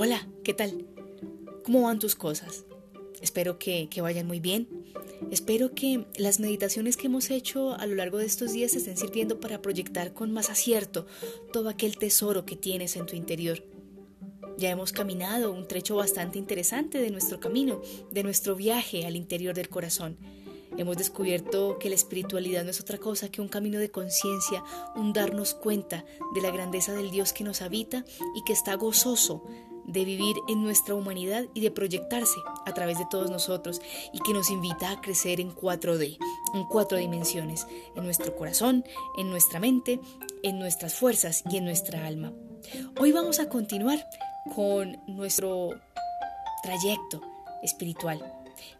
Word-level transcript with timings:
Hola, 0.00 0.28
¿qué 0.44 0.54
tal? 0.54 0.86
¿Cómo 1.64 1.82
van 1.82 1.98
tus 1.98 2.14
cosas? 2.14 2.64
Espero 3.20 3.58
que, 3.58 3.88
que, 3.90 4.00
vayan 4.00 4.28
muy 4.28 4.38
bien. 4.38 4.68
Espero 5.32 5.74
que 5.74 6.06
las 6.16 6.38
meditaciones 6.38 6.96
que 6.96 7.08
hemos 7.08 7.32
hecho 7.32 7.74
a 7.74 7.84
lo 7.84 7.96
largo 7.96 8.18
de 8.18 8.26
estos 8.26 8.52
días 8.52 8.76
estén 8.76 8.96
sirviendo 8.96 9.40
para 9.40 9.60
proyectar 9.60 10.14
con 10.14 10.32
más 10.32 10.50
acierto 10.50 11.08
todo 11.52 11.68
aquel 11.68 11.98
tesoro 11.98 12.46
que 12.46 12.54
tienes 12.54 12.94
en 12.94 13.06
tu 13.06 13.16
interior. 13.16 13.64
Ya 14.56 14.70
hemos 14.70 14.92
caminado 14.92 15.50
un 15.50 15.66
trecho 15.66 15.96
bastante 15.96 16.38
interesante 16.38 16.98
de 16.98 17.10
nuestro 17.10 17.40
camino, 17.40 17.82
de 18.12 18.22
nuestro 18.22 18.54
viaje 18.54 19.04
al 19.04 19.16
interior 19.16 19.56
del 19.56 19.68
corazón. 19.68 20.16
Hemos 20.76 20.96
descubierto 20.96 21.76
que 21.80 21.88
la 21.88 21.96
espiritualidad 21.96 22.62
no 22.62 22.70
es 22.70 22.80
otra 22.80 22.98
cosa 22.98 23.32
que 23.32 23.40
un 23.40 23.48
camino 23.48 23.80
de 23.80 23.90
conciencia, 23.90 24.62
un 24.94 25.12
darnos 25.12 25.54
cuenta 25.54 26.04
de 26.36 26.40
la 26.40 26.52
grandeza 26.52 26.92
del 26.92 27.10
Dios 27.10 27.32
que 27.32 27.42
nos 27.42 27.62
habita 27.62 28.04
y 28.36 28.44
que 28.44 28.52
está 28.52 28.76
gozoso 28.76 29.42
de 29.88 30.04
vivir 30.04 30.36
en 30.48 30.62
nuestra 30.62 30.94
humanidad 30.94 31.46
y 31.54 31.60
de 31.60 31.70
proyectarse 31.70 32.38
a 32.66 32.74
través 32.74 32.98
de 32.98 33.06
todos 33.10 33.30
nosotros 33.30 33.80
y 34.12 34.20
que 34.20 34.34
nos 34.34 34.50
invita 34.50 34.90
a 34.90 35.00
crecer 35.00 35.40
en 35.40 35.50
4D, 35.50 36.18
en 36.54 36.64
cuatro 36.64 36.98
dimensiones, 36.98 37.66
en 37.96 38.04
nuestro 38.04 38.36
corazón, 38.36 38.84
en 39.16 39.30
nuestra 39.30 39.60
mente, 39.60 39.98
en 40.42 40.58
nuestras 40.58 40.94
fuerzas 40.94 41.42
y 41.50 41.56
en 41.56 41.64
nuestra 41.64 42.06
alma. 42.06 42.32
Hoy 43.00 43.12
vamos 43.12 43.40
a 43.40 43.48
continuar 43.48 44.06
con 44.54 45.00
nuestro 45.06 45.70
trayecto 46.62 47.22
espiritual 47.62 48.22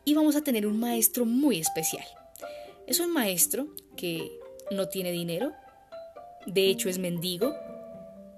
y 0.05 0.12
vamos 0.12 0.37
a 0.37 0.43
tener 0.43 0.67
un 0.67 0.79
maestro 0.79 1.25
muy 1.25 1.59
especial. 1.59 2.05
Es 2.87 3.01
un 3.01 3.12
maestro 3.12 3.69
que 3.97 4.31
no 4.70 4.89
tiene 4.89 5.11
dinero, 5.11 5.53
de 6.47 6.69
hecho 6.69 6.91
es 6.91 6.98
mendigo, 6.98 7.55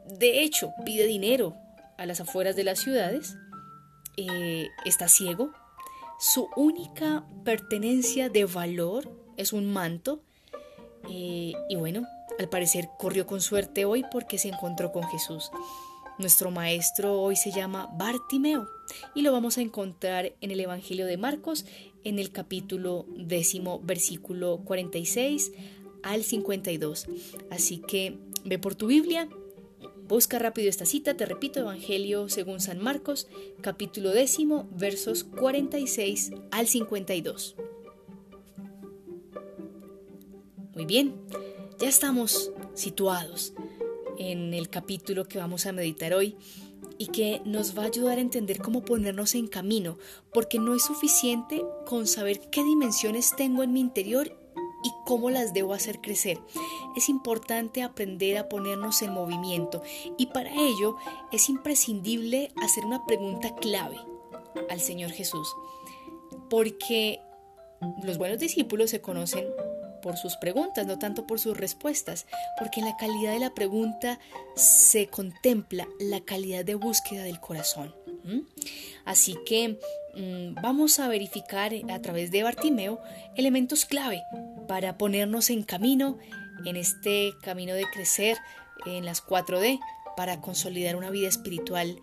de 0.06 0.42
hecho 0.42 0.72
pide 0.84 1.06
dinero 1.06 1.56
a 2.00 2.06
las 2.06 2.20
afueras 2.20 2.56
de 2.56 2.64
las 2.64 2.78
ciudades, 2.78 3.36
eh, 4.16 4.70
está 4.86 5.06
ciego, 5.06 5.52
su 6.18 6.48
única 6.56 7.26
pertenencia 7.44 8.30
de 8.30 8.46
valor 8.46 9.10
es 9.36 9.52
un 9.52 9.70
manto 9.70 10.22
eh, 11.10 11.52
y 11.68 11.76
bueno, 11.76 12.06
al 12.38 12.48
parecer 12.48 12.88
corrió 12.98 13.26
con 13.26 13.42
suerte 13.42 13.84
hoy 13.84 14.02
porque 14.10 14.38
se 14.38 14.48
encontró 14.48 14.92
con 14.92 15.02
Jesús. 15.04 15.50
Nuestro 16.18 16.50
maestro 16.50 17.20
hoy 17.20 17.36
se 17.36 17.52
llama 17.52 17.90
Bartimeo 17.98 18.66
y 19.14 19.20
lo 19.20 19.30
vamos 19.32 19.58
a 19.58 19.60
encontrar 19.60 20.32
en 20.40 20.50
el 20.50 20.60
Evangelio 20.60 21.04
de 21.04 21.18
Marcos 21.18 21.66
en 22.04 22.18
el 22.18 22.32
capítulo 22.32 23.04
décimo 23.14 23.78
versículo 23.80 24.62
46 24.64 25.52
al 26.02 26.24
52. 26.24 27.08
Así 27.50 27.78
que 27.78 28.18
ve 28.46 28.58
por 28.58 28.74
tu 28.74 28.86
Biblia 28.86 29.28
Busca 30.10 30.40
rápido 30.40 30.68
esta 30.68 30.86
cita, 30.86 31.16
te 31.16 31.24
repito, 31.24 31.60
Evangelio 31.60 32.28
según 32.28 32.58
San 32.58 32.80
Marcos, 32.80 33.28
capítulo 33.60 34.10
décimo, 34.10 34.68
versos 34.72 35.22
46 35.22 36.32
al 36.50 36.66
52. 36.66 37.54
Muy 40.74 40.84
bien, 40.84 41.14
ya 41.78 41.88
estamos 41.88 42.50
situados 42.74 43.54
en 44.18 44.52
el 44.52 44.68
capítulo 44.68 45.26
que 45.26 45.38
vamos 45.38 45.66
a 45.66 45.72
meditar 45.72 46.12
hoy 46.12 46.34
y 46.98 47.06
que 47.06 47.40
nos 47.44 47.78
va 47.78 47.84
a 47.84 47.86
ayudar 47.86 48.18
a 48.18 48.22
entender 48.22 48.58
cómo 48.58 48.84
ponernos 48.84 49.36
en 49.36 49.46
camino, 49.46 49.96
porque 50.32 50.58
no 50.58 50.74
es 50.74 50.82
suficiente 50.82 51.62
con 51.86 52.08
saber 52.08 52.40
qué 52.50 52.64
dimensiones 52.64 53.36
tengo 53.36 53.62
en 53.62 53.72
mi 53.72 53.78
interior 53.78 54.39
y 54.82 54.92
cómo 55.04 55.30
las 55.30 55.52
debo 55.52 55.74
hacer 55.74 56.00
crecer. 56.00 56.38
Es 56.96 57.08
importante 57.08 57.82
aprender 57.82 58.38
a 58.38 58.48
ponernos 58.48 59.02
en 59.02 59.12
movimiento 59.12 59.82
y 60.16 60.26
para 60.26 60.50
ello 60.52 60.96
es 61.32 61.48
imprescindible 61.48 62.52
hacer 62.62 62.84
una 62.84 63.04
pregunta 63.06 63.54
clave 63.56 63.96
al 64.68 64.80
Señor 64.80 65.10
Jesús, 65.10 65.54
porque 66.48 67.20
los 68.02 68.18
buenos 68.18 68.38
discípulos 68.38 68.90
se 68.90 69.00
conocen 69.00 69.46
por 70.00 70.16
sus 70.16 70.36
preguntas, 70.36 70.86
no 70.86 70.98
tanto 70.98 71.26
por 71.26 71.38
sus 71.38 71.56
respuestas, 71.56 72.26
porque 72.58 72.80
en 72.80 72.86
la 72.86 72.96
calidad 72.96 73.32
de 73.32 73.38
la 73.38 73.54
pregunta 73.54 74.18
se 74.56 75.06
contempla 75.08 75.86
la 75.98 76.20
calidad 76.20 76.64
de 76.64 76.74
búsqueda 76.74 77.22
del 77.22 77.40
corazón. 77.40 77.94
Así 79.04 79.36
que 79.46 79.78
mm, 80.14 80.54
vamos 80.62 80.98
a 81.00 81.08
verificar 81.08 81.72
a 81.90 82.00
través 82.00 82.30
de 82.30 82.42
Bartimeo 82.42 83.00
elementos 83.36 83.84
clave 83.84 84.22
para 84.70 84.96
ponernos 84.96 85.50
en 85.50 85.64
camino, 85.64 86.16
en 86.64 86.76
este 86.76 87.32
camino 87.42 87.74
de 87.74 87.86
crecer 87.92 88.36
en 88.86 89.04
las 89.04 89.20
4D, 89.26 89.80
para 90.16 90.40
consolidar 90.40 90.94
una 90.94 91.10
vida 91.10 91.26
espiritual 91.26 92.00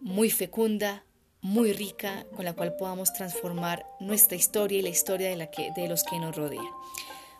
muy 0.00 0.28
fecunda, 0.28 1.02
muy 1.40 1.72
rica, 1.72 2.26
con 2.36 2.44
la 2.44 2.52
cual 2.52 2.76
podamos 2.76 3.14
transformar 3.14 3.86
nuestra 4.00 4.36
historia 4.36 4.78
y 4.78 4.82
la 4.82 4.90
historia 4.90 5.30
de, 5.30 5.36
la 5.36 5.50
que, 5.50 5.70
de 5.74 5.88
los 5.88 6.04
que 6.04 6.18
nos 6.18 6.36
rodean. 6.36 6.66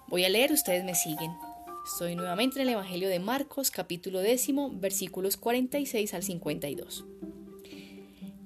Voy 0.09 0.25
a 0.25 0.31
leer, 0.31 0.51
ustedes 0.51 0.83
me 0.83 0.95
siguen. 0.95 1.37
Estoy 1.85 2.15
nuevamente 2.15 2.57
en 2.57 2.63
el 2.63 2.73
Evangelio 2.73 3.11
de 3.11 3.19
Marcos, 3.19 3.71
capítulo 3.71 4.21
décimo, 4.21 4.71
versículos 4.71 5.37
46 5.37 6.15
al 6.15 6.23
52. 6.23 7.05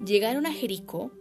Llegaron 0.04 0.46
a 0.46 0.52
Jericó 0.52 1.12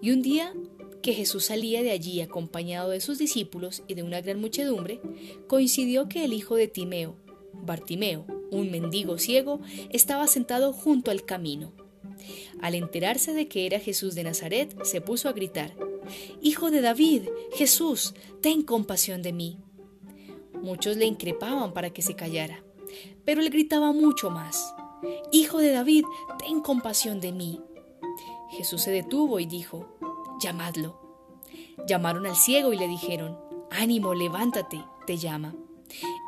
y 0.00 0.12
un 0.12 0.22
día 0.22 0.54
que 1.02 1.12
Jesús 1.12 1.46
salía 1.46 1.82
de 1.82 1.90
allí 1.90 2.20
acompañado 2.20 2.90
de 2.90 3.00
sus 3.00 3.18
discípulos 3.18 3.82
y 3.88 3.94
de 3.94 4.02
una 4.02 4.20
gran 4.20 4.40
muchedumbre, 4.40 5.00
coincidió 5.48 6.08
que 6.08 6.24
el 6.24 6.32
hijo 6.32 6.54
de 6.54 6.68
Timeo, 6.68 7.16
Bartimeo, 7.52 8.24
un 8.50 8.70
mendigo 8.70 9.18
ciego, 9.18 9.60
estaba 9.90 10.26
sentado 10.26 10.72
junto 10.72 11.10
al 11.10 11.24
camino. 11.24 11.72
Al 12.60 12.74
enterarse 12.74 13.34
de 13.34 13.48
que 13.48 13.66
era 13.66 13.80
Jesús 13.80 14.14
de 14.14 14.24
Nazaret, 14.24 14.76
se 14.84 15.00
puso 15.00 15.28
a 15.28 15.32
gritar, 15.32 15.74
Hijo 16.40 16.70
de 16.70 16.80
David, 16.80 17.22
Jesús, 17.54 18.14
ten 18.40 18.62
compasión 18.62 19.22
de 19.22 19.32
mí. 19.32 19.58
Muchos 20.60 20.96
le 20.96 21.06
increpaban 21.06 21.72
para 21.72 21.90
que 21.90 22.02
se 22.02 22.14
callara, 22.14 22.62
pero 23.24 23.40
él 23.40 23.50
gritaba 23.50 23.92
mucho 23.92 24.30
más, 24.30 24.74
Hijo 25.32 25.58
de 25.58 25.72
David, 25.72 26.04
ten 26.38 26.60
compasión 26.60 27.20
de 27.20 27.32
mí. 27.32 27.60
Jesús 28.50 28.82
se 28.82 28.90
detuvo 28.90 29.40
y 29.40 29.46
dijo, 29.46 29.91
llamadlo. 30.42 30.98
Llamaron 31.86 32.26
al 32.26 32.36
ciego 32.36 32.72
y 32.72 32.78
le 32.78 32.88
dijeron, 32.88 33.38
ánimo, 33.70 34.14
levántate, 34.14 34.84
te 35.06 35.16
llama. 35.16 35.54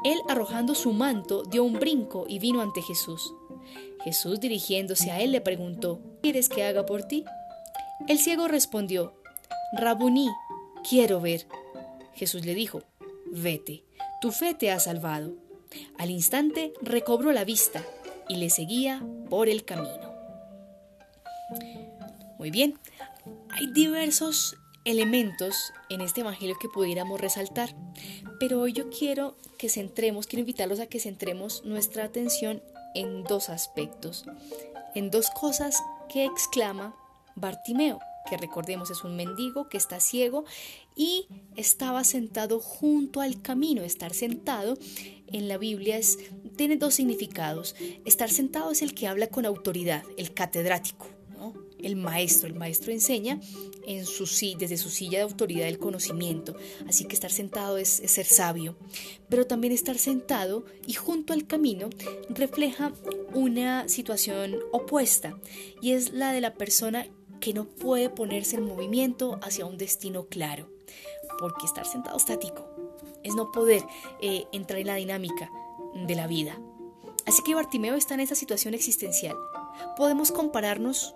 Él, 0.04 0.20
arrojando 0.28 0.74
su 0.74 0.92
manto, 0.92 1.42
dio 1.44 1.64
un 1.64 1.74
brinco 1.74 2.26
y 2.28 2.38
vino 2.38 2.60
ante 2.60 2.82
Jesús. 2.82 3.34
Jesús, 4.02 4.40
dirigiéndose 4.40 5.10
a 5.10 5.20
él, 5.20 5.32
le 5.32 5.40
preguntó, 5.40 6.00
¿quieres 6.22 6.48
que 6.48 6.64
haga 6.64 6.86
por 6.86 7.04
ti? 7.04 7.24
El 8.08 8.18
ciego 8.18 8.48
respondió, 8.48 9.14
Rabuní, 9.72 10.28
quiero 10.88 11.20
ver. 11.20 11.46
Jesús 12.14 12.44
le 12.44 12.54
dijo, 12.54 12.82
vete, 13.26 13.84
tu 14.20 14.30
fe 14.30 14.54
te 14.54 14.70
ha 14.70 14.78
salvado. 14.78 15.32
Al 15.98 16.10
instante 16.10 16.72
recobró 16.82 17.32
la 17.32 17.44
vista 17.44 17.82
y 18.28 18.36
le 18.36 18.50
seguía 18.50 19.02
por 19.28 19.48
el 19.48 19.64
camino. 19.64 20.12
Muy 22.38 22.50
bien, 22.50 22.78
hay 23.54 23.68
diversos 23.68 24.56
elementos 24.84 25.72
en 25.88 26.00
este 26.00 26.22
Evangelio 26.22 26.56
que 26.60 26.68
pudiéramos 26.68 27.20
resaltar, 27.20 27.74
pero 28.40 28.60
hoy 28.60 28.72
yo 28.72 28.90
quiero 28.90 29.36
que 29.58 29.68
centremos, 29.68 30.26
quiero 30.26 30.40
invitarlos 30.40 30.80
a 30.80 30.86
que 30.86 30.98
centremos 30.98 31.64
nuestra 31.64 32.04
atención 32.04 32.62
en 32.94 33.22
dos 33.22 33.48
aspectos, 33.48 34.24
en 34.94 35.10
dos 35.10 35.30
cosas 35.30 35.82
que 36.12 36.24
exclama 36.24 36.96
Bartimeo, 37.36 38.00
que 38.28 38.36
recordemos 38.36 38.90
es 38.90 39.04
un 39.04 39.16
mendigo 39.16 39.68
que 39.68 39.76
está 39.76 40.00
ciego 40.00 40.44
y 40.96 41.28
estaba 41.56 42.02
sentado 42.02 42.58
junto 42.58 43.20
al 43.20 43.40
camino. 43.40 43.82
Estar 43.82 44.14
sentado 44.14 44.78
en 45.28 45.46
la 45.48 45.58
Biblia 45.58 46.00
tiene 46.56 46.76
dos 46.76 46.94
significados. 46.94 47.76
Estar 48.04 48.30
sentado 48.30 48.70
es 48.70 48.82
el 48.82 48.94
que 48.94 49.08
habla 49.08 49.26
con 49.26 49.44
autoridad, 49.44 50.04
el 50.16 50.32
catedrático 50.32 51.13
el 51.86 51.96
maestro. 51.96 52.48
El 52.48 52.54
maestro 52.54 52.92
enseña 52.92 53.40
en 53.86 54.06
su, 54.06 54.24
desde 54.58 54.76
su 54.76 54.90
silla 54.90 55.18
de 55.18 55.24
autoridad 55.24 55.66
del 55.66 55.78
conocimiento. 55.78 56.56
Así 56.88 57.04
que 57.04 57.14
estar 57.14 57.30
sentado 57.30 57.78
es, 57.78 58.00
es 58.00 58.12
ser 58.12 58.26
sabio. 58.26 58.76
Pero 59.28 59.46
también 59.46 59.72
estar 59.72 59.98
sentado 59.98 60.64
y 60.86 60.94
junto 60.94 61.32
al 61.32 61.46
camino 61.46 61.90
refleja 62.28 62.92
una 63.32 63.88
situación 63.88 64.56
opuesta 64.72 65.38
y 65.80 65.92
es 65.92 66.12
la 66.12 66.32
de 66.32 66.40
la 66.40 66.54
persona 66.54 67.06
que 67.40 67.52
no 67.52 67.66
puede 67.66 68.08
ponerse 68.10 68.56
en 68.56 68.64
movimiento 68.64 69.38
hacia 69.42 69.66
un 69.66 69.78
destino 69.78 70.26
claro. 70.26 70.70
Porque 71.38 71.66
estar 71.66 71.86
sentado 71.86 72.16
estático 72.16 72.68
es 73.22 73.34
no 73.34 73.50
poder 73.50 73.82
eh, 74.20 74.44
entrar 74.52 74.78
en 74.78 74.86
la 74.86 74.94
dinámica 74.94 75.50
de 75.94 76.14
la 76.14 76.26
vida. 76.26 76.58
Así 77.26 77.42
que 77.42 77.54
Bartimeo 77.54 77.94
está 77.94 78.14
en 78.14 78.20
esa 78.20 78.34
situación 78.34 78.74
existencial. 78.74 79.36
Podemos 79.96 80.30
compararnos 80.30 81.14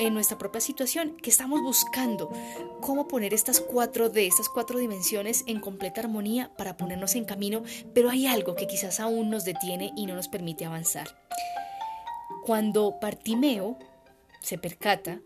en 0.00 0.14
nuestra 0.14 0.38
propia 0.38 0.60
situación, 0.60 1.16
que 1.22 1.30
estamos 1.30 1.60
buscando 1.60 2.30
cómo 2.80 3.06
poner 3.06 3.34
estas 3.34 3.60
cuatro 3.60 4.08
de 4.08 4.26
estas 4.26 4.48
cuatro 4.48 4.78
dimensiones 4.78 5.44
en 5.46 5.60
completa 5.60 6.00
armonía 6.00 6.50
para 6.56 6.76
ponernos 6.76 7.14
en 7.14 7.26
camino, 7.26 7.62
pero 7.94 8.08
hay 8.08 8.26
algo 8.26 8.56
que 8.56 8.66
quizás 8.66 8.98
aún 8.98 9.30
nos 9.30 9.44
detiene 9.44 9.92
y 9.96 10.06
no 10.06 10.14
nos 10.14 10.28
permite 10.28 10.64
avanzar. 10.64 11.08
Cuando 12.44 12.98
Partimeo 12.98 13.78
se 14.40 14.56
percata 14.56 15.20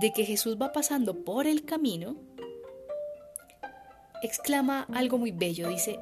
de 0.00 0.12
que 0.12 0.24
Jesús 0.24 0.56
va 0.60 0.72
pasando 0.72 1.22
por 1.24 1.46
el 1.46 1.64
camino, 1.66 2.16
exclama 4.22 4.86
algo 4.94 5.18
muy 5.18 5.32
bello, 5.32 5.68
dice, 5.68 6.00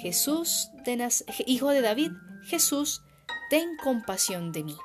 Jesús, 0.00 0.70
hijo 1.46 1.68
de 1.70 1.82
David, 1.82 2.12
Jesús, 2.44 3.02
ten 3.50 3.76
compasión 3.82 4.50
de 4.50 4.64
mí. 4.64 4.76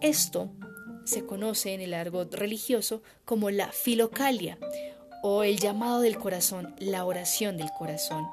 Esto 0.00 0.50
se 1.04 1.24
conoce 1.24 1.74
en 1.74 1.80
el 1.80 1.94
argot 1.94 2.34
religioso 2.34 3.02
como 3.24 3.50
la 3.50 3.70
filocalia 3.72 4.58
o 5.22 5.42
el 5.42 5.58
llamado 5.58 6.00
del 6.00 6.18
corazón, 6.18 6.74
la 6.78 7.04
oración 7.04 7.56
del 7.56 7.70
corazón. 7.78 8.26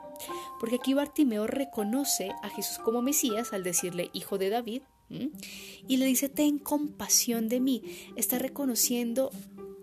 Porque 0.60 0.76
aquí 0.76 0.94
Bartimeo 0.94 1.48
reconoce 1.48 2.32
a 2.42 2.50
Jesús 2.50 2.80
como 2.80 3.02
Mesías 3.02 3.54
al 3.54 3.64
decirle 3.64 4.10
hijo 4.14 4.38
de 4.38 4.50
David 4.50 4.82
y 5.88 5.98
le 5.98 6.06
dice 6.06 6.30
ten 6.30 6.60
compasión 6.60 7.50
de 7.50 7.60
mí. 7.60 7.84
Está 8.16 8.40
reconociendo 8.40 9.32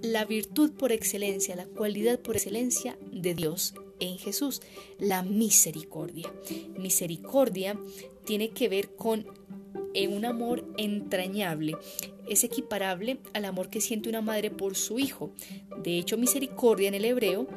la 0.02 0.24
virtud 0.24 0.72
por 0.72 0.92
excelencia, 0.92 1.56
la 1.56 1.66
cualidad 1.66 2.18
por 2.20 2.36
excelencia 2.36 2.98
de 3.12 3.34
Dios 3.34 3.74
en 4.00 4.18
Jesús, 4.18 4.62
la 4.98 5.22
misericordia. 5.22 6.32
Misericordia 6.78 7.78
tiene 8.24 8.50
que 8.50 8.68
ver 8.68 8.94
con 8.96 9.26
eh, 9.94 10.08
un 10.08 10.24
amor 10.24 10.64
entrañable. 10.76 11.76
Es 12.28 12.44
equiparable 12.44 13.18
al 13.34 13.44
amor 13.44 13.70
que 13.70 13.80
siente 13.80 14.08
una 14.08 14.20
madre 14.20 14.50
por 14.50 14.76
su 14.76 14.98
hijo. 14.98 15.32
De 15.82 15.98
hecho, 15.98 16.16
misericordia 16.16 16.88
en 16.88 16.94
el 16.94 17.04
hebreo 17.04 17.48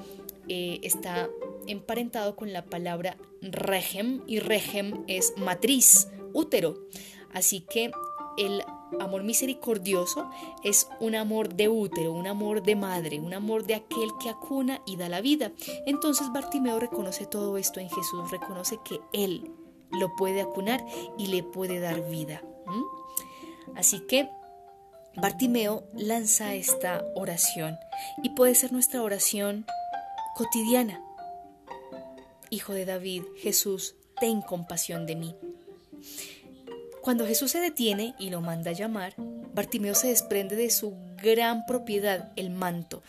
eh, 0.48 0.80
está 0.83 1.30
emparentado 1.68 2.36
con 2.36 2.51
la 2.51 2.65
palabra 2.65 3.18
regem 3.42 4.21
y 4.27 4.39
regem 4.39 5.04
es 5.07 5.33
matriz, 5.38 6.10
útero. 6.33 6.88
Así 7.33 7.62
que 7.62 7.92
el 8.38 8.63
amor 9.00 9.24
misericordioso 9.24 10.30
es 10.63 10.88
un 11.00 11.15
amor 11.15 11.54
de 11.54 11.69
útero, 11.69 12.12
un 12.12 12.27
amor 12.27 12.63
de 12.63 12.75
madre, 12.75 13.19
un 13.19 13.33
amor 13.33 13.65
de 13.65 13.75
aquel 13.75 14.10
que 14.21 14.30
acuna 14.30 14.81
y 14.86 14.98
da 14.98 15.10
la 15.10 15.21
vida. 15.21 15.51
Entonces 15.86 16.31
Bartimeo 16.33 16.80
reconoce 16.80 17.25
todo 17.25 17.57
esto 17.57 17.80
en 17.80 17.89
Jesús, 17.89 18.31
reconoce 18.31 18.80
que 18.83 19.00
Él 19.13 19.51
lo 19.94 20.16
puede 20.16 20.42
acunar 20.42 20.86
y 21.18 21.28
le 21.28 21.44
puede 21.44 21.80
dar 21.80 22.07
vida. 22.10 22.42
Así 23.75 24.01
que 24.01 24.30
Bartimeo 25.16 25.84
lanza 25.95 26.56
esta 26.56 27.06
oración 27.16 27.78
y 28.24 28.30
puede 28.31 28.56
ser 28.56 28.72
nuestra 28.72 29.01
oración 29.01 29.66
cotidiana. 30.36 31.01
Hijo 32.50 32.74
de 32.74 32.86
David, 32.86 33.24
Jesús, 33.38 33.95
ten 34.19 34.42
compasión 34.42 35.06
de 35.06 35.16
mí. 35.16 35.36
Cuando 37.01 37.28
Jesús 37.28 37.51
se 37.51 37.60
detiene 37.60 38.16
y 38.18 38.30
lo 38.30 38.42
manda 38.42 38.72
a 38.72 38.74
llamar, 38.74 39.13
Bartimeo 39.18 39.94
se 39.94 40.07
desprende 40.07 40.56
de 40.56 40.69
su 40.69 40.96
gran 41.22 41.66
propiedad, 41.66 42.31
el 42.36 42.50
manto. 42.50 43.04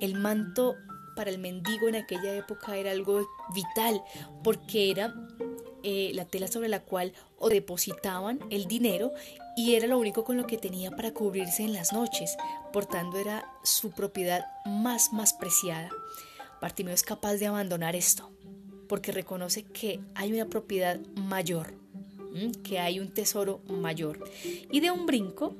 El 0.00 0.14
manto 0.14 0.76
para 1.16 1.30
el 1.30 1.38
mendigo 1.38 1.88
en 1.88 1.96
aquella 1.96 2.34
época 2.34 2.76
era 2.76 2.92
algo 2.92 3.28
vital 3.54 4.02
porque 4.42 4.90
era 4.90 5.14
eh, 5.82 6.12
la 6.14 6.24
tela 6.24 6.46
sobre 6.48 6.68
la 6.68 6.80
cual 6.80 7.12
o 7.38 7.48
depositaban 7.48 8.40
el 8.50 8.66
dinero 8.66 9.12
y 9.56 9.74
era 9.74 9.86
lo 9.86 9.98
único 9.98 10.24
con 10.24 10.36
lo 10.36 10.46
que 10.46 10.58
tenía 10.58 10.90
para 10.90 11.12
cubrirse 11.12 11.62
en 11.62 11.72
las 11.72 11.92
noches. 11.92 12.36
Por 12.72 12.86
tanto, 12.86 13.18
era 13.18 13.50
su 13.62 13.90
propiedad 13.90 14.44
más, 14.64 15.12
más 15.12 15.32
preciada. 15.32 15.90
Bartimeo 16.60 16.94
es 16.94 17.02
capaz 17.02 17.34
de 17.34 17.46
abandonar 17.46 17.96
esto 17.96 18.30
porque 18.88 19.12
reconoce 19.12 19.64
que 19.64 20.00
hay 20.14 20.32
una 20.32 20.46
propiedad 20.46 20.98
mayor 21.14 21.80
que 22.62 22.78
hay 22.78 23.00
un 23.00 23.08
tesoro 23.08 23.60
mayor. 23.68 24.24
Y 24.70 24.80
de 24.80 24.90
un 24.90 25.06
brinco 25.06 25.54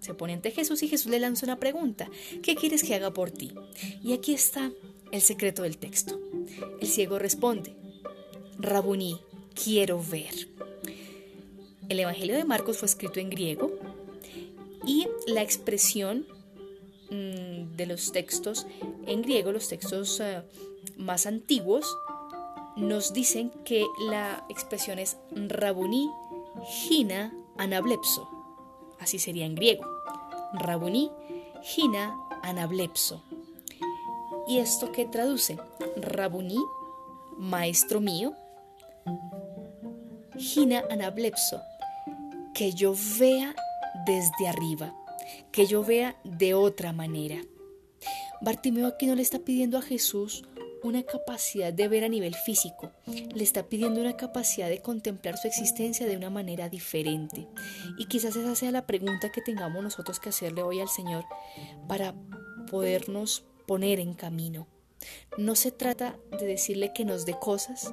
se 0.00 0.14
pone 0.14 0.32
ante 0.32 0.50
Jesús 0.50 0.82
y 0.82 0.88
Jesús 0.88 1.10
le 1.10 1.20
lanza 1.20 1.46
una 1.46 1.58
pregunta. 1.58 2.08
¿Qué 2.42 2.54
quieres 2.54 2.82
que 2.82 2.94
haga 2.94 3.12
por 3.12 3.30
ti? 3.30 3.52
Y 4.02 4.12
aquí 4.12 4.34
está 4.34 4.70
el 5.10 5.20
secreto 5.20 5.62
del 5.62 5.78
texto. 5.78 6.18
El 6.80 6.88
ciego 6.88 7.18
responde, 7.18 7.76
Rabuní, 8.58 9.20
quiero 9.62 10.02
ver. 10.02 10.48
El 11.88 12.00
Evangelio 12.00 12.36
de 12.36 12.44
Marcos 12.44 12.78
fue 12.78 12.86
escrito 12.86 13.18
en 13.20 13.30
griego 13.30 13.72
y 14.86 15.08
la 15.26 15.42
expresión 15.42 16.26
mm, 17.10 17.76
de 17.76 17.86
los 17.86 18.12
textos 18.12 18.66
en 19.06 19.22
griego, 19.22 19.52
los 19.52 19.68
textos 19.68 20.20
eh, 20.20 20.42
más 20.96 21.26
antiguos, 21.26 21.86
nos 22.76 23.12
dicen 23.12 23.50
que 23.64 23.86
la 24.08 24.44
expresión 24.48 24.98
es 24.98 25.16
Rabuní 25.32 26.10
Gina 26.66 27.32
Anablepso. 27.56 28.28
Así 29.00 29.18
sería 29.18 29.46
en 29.46 29.54
griego. 29.54 29.84
Rabuní 30.52 31.10
Gina 31.62 32.16
Anablepso. 32.42 33.22
¿Y 34.46 34.58
esto 34.58 34.92
qué 34.92 35.04
traduce? 35.04 35.58
Rabuní, 35.96 36.58
maestro 37.36 38.00
mío. 38.00 38.34
Gina 40.36 40.84
Anablepso. 40.90 41.60
Que 42.54 42.72
yo 42.72 42.94
vea 43.18 43.54
desde 44.06 44.48
arriba, 44.48 44.94
que 45.52 45.66
yo 45.66 45.84
vea 45.84 46.16
de 46.24 46.54
otra 46.54 46.92
manera. 46.92 47.36
Bartimeo 48.40 48.86
aquí 48.86 49.06
no 49.06 49.14
le 49.14 49.22
está 49.22 49.40
pidiendo 49.40 49.78
a 49.78 49.82
Jesús 49.82 50.44
una 50.82 51.02
capacidad 51.02 51.72
de 51.72 51.88
ver 51.88 52.04
a 52.04 52.08
nivel 52.08 52.34
físico, 52.34 52.92
le 53.06 53.42
está 53.42 53.64
pidiendo 53.64 54.00
una 54.00 54.16
capacidad 54.16 54.68
de 54.68 54.80
contemplar 54.80 55.36
su 55.36 55.48
existencia 55.48 56.06
de 56.06 56.16
una 56.16 56.30
manera 56.30 56.68
diferente. 56.68 57.48
Y 57.98 58.06
quizás 58.06 58.36
esa 58.36 58.54
sea 58.54 58.70
la 58.70 58.86
pregunta 58.86 59.32
que 59.32 59.42
tengamos 59.42 59.82
nosotros 59.82 60.20
que 60.20 60.28
hacerle 60.28 60.62
hoy 60.62 60.80
al 60.80 60.88
Señor 60.88 61.24
para 61.88 62.14
podernos 62.70 63.44
poner 63.66 64.00
en 64.00 64.14
camino. 64.14 64.66
No 65.36 65.54
se 65.54 65.72
trata 65.72 66.16
de 66.38 66.46
decirle 66.46 66.92
que 66.92 67.04
nos 67.04 67.26
dé 67.26 67.34
cosas, 67.38 67.92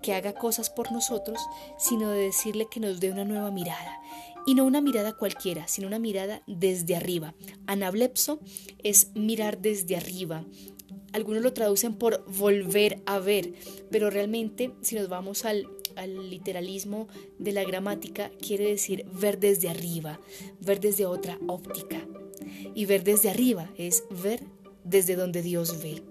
que 0.00 0.14
haga 0.14 0.32
cosas 0.32 0.70
por 0.70 0.92
nosotros, 0.92 1.40
sino 1.78 2.10
de 2.10 2.20
decirle 2.20 2.66
que 2.70 2.80
nos 2.80 3.00
dé 3.00 3.10
una 3.10 3.24
nueva 3.24 3.50
mirada. 3.50 4.00
Y 4.46 4.54
no 4.54 4.64
una 4.64 4.80
mirada 4.80 5.12
cualquiera, 5.12 5.68
sino 5.68 5.86
una 5.86 6.00
mirada 6.00 6.42
desde 6.46 6.96
arriba. 6.96 7.34
Anablepso 7.66 8.40
es 8.82 9.14
mirar 9.14 9.58
desde 9.58 9.96
arriba, 9.96 10.44
algunos 11.12 11.42
lo 11.42 11.52
traducen 11.52 11.94
por 11.94 12.24
volver 12.26 13.02
a 13.06 13.18
ver, 13.18 13.52
pero 13.90 14.10
realmente 14.10 14.72
si 14.80 14.96
nos 14.96 15.08
vamos 15.08 15.44
al, 15.44 15.68
literalismo 16.30 17.06
de 17.38 17.52
la 17.52 17.64
gramática, 17.64 18.30
quiere 18.40 18.64
decir 18.64 19.04
ver 19.12 19.38
desde 19.38 19.68
arriba, 19.68 20.18
ver 20.58 20.80
desde 20.80 21.04
otra 21.04 21.38
óptica. 21.46 22.00
Y 22.74 22.86
ver 22.86 23.04
desde 23.04 23.28
arriba 23.28 23.70
es 23.76 24.04
ver 24.22 24.42
desde 24.84 25.16
donde 25.16 25.42
Dios 25.42 25.82
ve. 25.82 26.02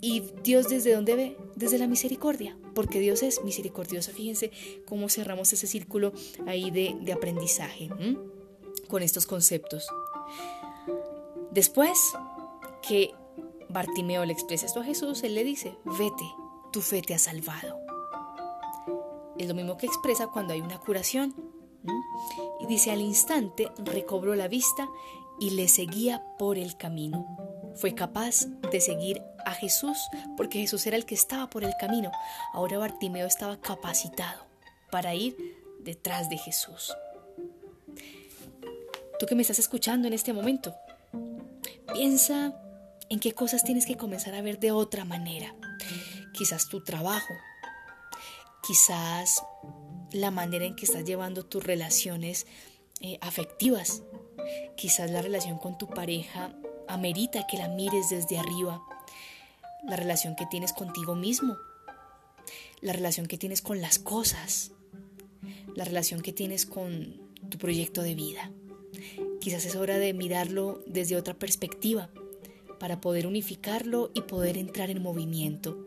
¿Y 0.00 0.24
Dios 0.42 0.68
desde 0.68 0.94
dónde 0.94 1.16
ve? 1.16 1.36
Desde 1.56 1.78
la 1.78 1.86
misericordia, 1.86 2.56
porque 2.74 3.00
Dios 3.00 3.22
es 3.22 3.42
misericordioso. 3.44 4.12
Fíjense 4.12 4.50
cómo 4.86 5.08
cerramos 5.08 5.52
ese 5.52 5.66
círculo 5.66 6.12
ahí 6.46 6.70
de, 6.70 7.12
aprendizaje 7.12 7.90
con 8.88 9.02
estos 9.02 9.26
conceptos. 9.26 9.86
Después 11.52 11.98
que 12.86 13.12
Bartimeo 13.68 14.24
le 14.24 14.32
expresa 14.32 14.66
esto 14.66 14.80
a 14.80 14.84
Jesús, 14.84 15.22
él 15.22 15.34
le 15.34 15.44
dice, 15.44 15.76
vete, 15.84 16.24
tu 16.72 16.80
fe 16.80 17.02
te 17.02 17.14
ha 17.14 17.18
salvado. 17.18 17.78
Es 19.38 19.48
lo 19.48 19.54
mismo 19.54 19.76
que 19.76 19.86
expresa 19.86 20.28
cuando 20.28 20.52
hay 20.52 20.60
una 20.60 20.78
curación. 20.78 21.34
Y 22.60 22.66
dice, 22.66 22.90
al 22.90 23.00
instante 23.00 23.70
recobró 23.78 24.34
la 24.34 24.48
vista 24.48 24.88
y 25.40 25.50
le 25.50 25.66
seguía 25.68 26.22
por 26.38 26.58
el 26.58 26.76
camino. 26.76 27.26
Fue 27.76 27.94
capaz 27.94 28.46
de 28.70 28.80
seguir 28.80 29.22
a 29.44 29.52
Jesús 29.52 29.98
porque 30.36 30.60
Jesús 30.60 30.86
era 30.86 30.96
el 30.96 31.06
que 31.06 31.14
estaba 31.14 31.48
por 31.48 31.64
el 31.64 31.74
camino. 31.78 32.10
Ahora 32.52 32.78
Bartimeo 32.78 33.26
estaba 33.26 33.60
capacitado 33.60 34.46
para 34.90 35.14
ir 35.14 35.36
detrás 35.80 36.28
de 36.28 36.38
Jesús. 36.38 36.94
Tú 39.18 39.26
que 39.26 39.34
me 39.34 39.42
estás 39.42 39.58
escuchando 39.58 40.08
en 40.08 40.14
este 40.14 40.32
momento, 40.32 40.74
piensa 41.92 42.54
en 43.08 43.20
qué 43.20 43.32
cosas 43.32 43.64
tienes 43.64 43.86
que 43.86 43.96
comenzar 43.96 44.34
a 44.34 44.42
ver 44.42 44.58
de 44.58 44.72
otra 44.72 45.04
manera. 45.04 45.54
Quizás 46.32 46.68
tu 46.68 46.82
trabajo, 46.82 47.34
quizás 48.66 49.42
la 50.12 50.30
manera 50.30 50.64
en 50.64 50.74
que 50.74 50.86
estás 50.86 51.04
llevando 51.04 51.44
tus 51.44 51.62
relaciones 51.62 52.46
eh, 53.00 53.18
afectivas, 53.20 54.02
quizás 54.76 55.10
la 55.10 55.22
relación 55.22 55.58
con 55.58 55.76
tu 55.76 55.88
pareja 55.88 56.54
amerita 56.92 57.46
que 57.46 57.56
la 57.56 57.68
mires 57.68 58.10
desde 58.10 58.38
arriba, 58.38 58.82
la 59.84 59.96
relación 59.96 60.36
que 60.36 60.46
tienes 60.46 60.72
contigo 60.72 61.14
mismo, 61.14 61.56
la 62.80 62.92
relación 62.92 63.26
que 63.26 63.38
tienes 63.38 63.62
con 63.62 63.80
las 63.80 63.98
cosas, 63.98 64.72
la 65.74 65.84
relación 65.84 66.20
que 66.20 66.32
tienes 66.32 66.66
con 66.66 67.20
tu 67.48 67.58
proyecto 67.58 68.02
de 68.02 68.14
vida. 68.14 68.50
Quizás 69.40 69.64
es 69.64 69.76
hora 69.76 69.98
de 69.98 70.12
mirarlo 70.12 70.82
desde 70.86 71.16
otra 71.16 71.34
perspectiva 71.34 72.10
para 72.78 73.00
poder 73.00 73.26
unificarlo 73.26 74.10
y 74.14 74.22
poder 74.22 74.58
entrar 74.58 74.90
en 74.90 75.02
movimiento. 75.02 75.86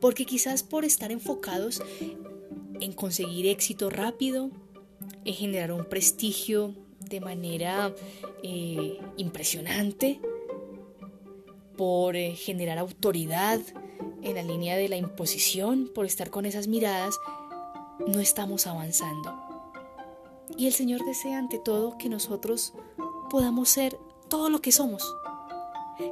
Porque 0.00 0.24
quizás 0.24 0.62
por 0.62 0.84
estar 0.84 1.12
enfocados 1.12 1.82
en 2.80 2.92
conseguir 2.92 3.46
éxito 3.46 3.90
rápido, 3.90 4.50
en 5.24 5.34
generar 5.34 5.72
un 5.72 5.84
prestigio 5.84 6.74
de 7.08 7.20
manera 7.20 7.94
eh, 8.42 8.98
impresionante, 9.16 10.20
por 11.78 12.16
eh, 12.16 12.34
generar 12.34 12.76
autoridad 12.76 13.60
en 14.20 14.34
la 14.34 14.42
línea 14.42 14.76
de 14.76 14.88
la 14.88 14.96
imposición, 14.96 15.88
por 15.94 16.04
estar 16.04 16.28
con 16.28 16.44
esas 16.44 16.66
miradas, 16.66 17.18
no 18.06 18.20
estamos 18.20 18.66
avanzando. 18.66 19.32
Y 20.56 20.66
el 20.66 20.72
Señor 20.72 21.04
desea 21.06 21.38
ante 21.38 21.58
todo 21.58 21.96
que 21.96 22.08
nosotros 22.08 22.74
podamos 23.30 23.68
ser 23.68 23.96
todo 24.28 24.50
lo 24.50 24.60
que 24.60 24.72
somos, 24.72 25.14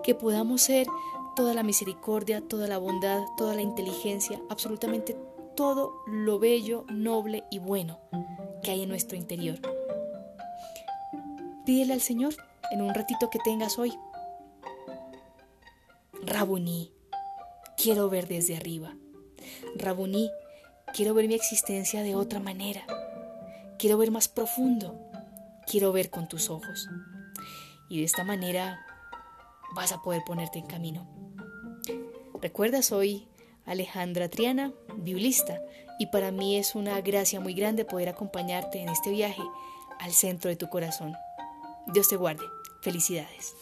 que 0.04 0.14
podamos 0.14 0.62
ser 0.62 0.87
toda 1.35 1.52
la 1.52 1.64
misericordia, 1.64 2.40
toda 2.40 2.68
la 2.68 2.78
bondad, 2.78 3.25
toda 3.37 3.54
la 3.54 3.62
inteligencia, 3.62 4.40
absolutamente 4.49 5.16
todo 5.56 5.94
lo 6.06 6.38
bello, 6.38 6.85
noble 6.88 7.42
y 7.50 7.58
bueno 7.58 7.99
que 8.62 8.70
hay 8.70 8.82
en 8.85 8.88
nuestro 8.88 9.16
interior. 9.16 9.58
Pídele 11.64 11.94
al 11.94 12.00
Señor 12.00 12.35
en 12.70 12.82
un 12.82 12.94
ratito 12.94 13.30
que 13.30 13.40
tengas 13.40 13.78
hoy. 13.78 13.99
Rabuní, 16.26 16.92
quiero 17.76 18.11
ver 18.11 18.26
desde 18.26 18.56
arriba. 18.56 18.97
Rabuní, 19.76 20.28
quiero 20.92 21.14
ver 21.14 21.28
mi 21.28 21.35
existencia 21.35 22.02
de 22.02 22.16
otra 22.16 22.40
manera. 22.40 22.85
Quiero 23.78 23.97
ver 23.97 24.11
más 24.11 24.26
profundo. 24.26 24.99
Quiero 25.71 25.92
ver 25.92 26.11
con 26.11 26.28
tus 26.28 26.50
ojos. 26.50 26.88
Y 27.88 27.99
de 28.00 28.04
esta 28.04 28.25
manera 28.25 28.85
vas 29.76 29.92
a 29.92 30.02
poder 30.02 30.23
ponerte 30.26 30.59
en 30.59 30.66
camino. 30.66 31.06
Recuerda, 32.42 32.83
soy 32.83 33.28
Alejandra 33.64 34.28
Triana, 34.28 34.73
biblista, 34.97 35.62
y 36.00 36.06
para 36.06 36.33
mí 36.33 36.56
es 36.56 36.75
una 36.75 37.00
gracia 37.02 37.38
muy 37.38 37.54
grande 37.54 37.85
poder 37.85 38.09
acompañarte 38.09 38.80
en 38.80 38.88
este 38.88 39.11
viaje 39.11 39.42
al 40.00 40.12
centro 40.12 40.50
de 40.50 40.56
tu 40.56 40.68
corazón. 40.68 41.14
Dios 41.87 42.09
te 42.09 42.16
guarde. 42.16 42.45
Felicidades. 42.83 43.54